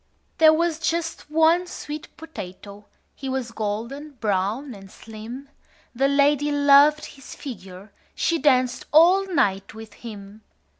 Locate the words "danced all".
8.39-9.27